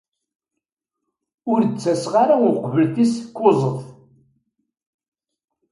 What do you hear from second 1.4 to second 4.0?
Ur d-ttaseɣ ara uqbel tis kuẓet.